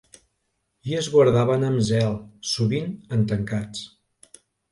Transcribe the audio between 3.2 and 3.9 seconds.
tancats.